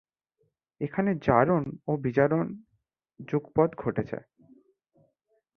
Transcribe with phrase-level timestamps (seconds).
[0.81, 2.45] এখানে জারণ ও বিজারণ
[3.19, 4.17] যুগপৎ ঘটেছে।